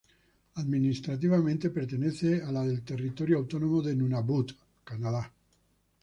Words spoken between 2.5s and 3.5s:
la del Territorio